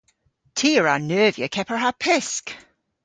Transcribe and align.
Ty 0.57 0.69
a 0.79 0.81
wra 0.81 0.95
neuvya 0.99 1.47
kepar 1.53 1.79
ha 1.83 1.91
pysk! 2.03 2.45